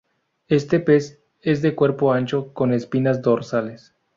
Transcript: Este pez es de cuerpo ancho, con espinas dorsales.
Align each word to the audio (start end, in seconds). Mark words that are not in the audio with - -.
Este 0.47 0.79
pez 0.79 1.21
es 1.41 1.61
de 1.61 1.75
cuerpo 1.75 2.11
ancho, 2.11 2.53
con 2.53 2.73
espinas 2.73 3.21
dorsales. 3.21 3.93